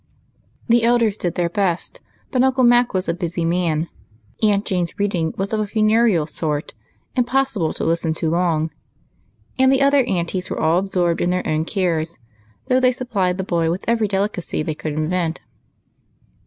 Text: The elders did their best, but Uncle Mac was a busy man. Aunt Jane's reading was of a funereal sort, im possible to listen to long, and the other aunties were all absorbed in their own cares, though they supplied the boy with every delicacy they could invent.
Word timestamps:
The 0.67 0.81
elders 0.81 1.15
did 1.15 1.35
their 1.35 1.47
best, 1.47 2.01
but 2.31 2.41
Uncle 2.41 2.63
Mac 2.63 2.91
was 2.91 3.07
a 3.07 3.13
busy 3.13 3.45
man. 3.45 3.87
Aunt 4.41 4.65
Jane's 4.65 4.97
reading 4.97 5.31
was 5.37 5.53
of 5.53 5.59
a 5.59 5.67
funereal 5.67 6.25
sort, 6.25 6.73
im 7.15 7.23
possible 7.23 7.71
to 7.73 7.83
listen 7.83 8.11
to 8.13 8.27
long, 8.31 8.71
and 9.59 9.71
the 9.71 9.83
other 9.83 10.03
aunties 10.05 10.49
were 10.49 10.59
all 10.59 10.79
absorbed 10.79 11.21
in 11.21 11.29
their 11.29 11.47
own 11.47 11.65
cares, 11.65 12.17
though 12.67 12.79
they 12.79 12.91
supplied 12.91 13.37
the 13.37 13.43
boy 13.43 13.69
with 13.69 13.85
every 13.87 14.07
delicacy 14.07 14.63
they 14.63 14.73
could 14.73 14.93
invent. 14.93 15.41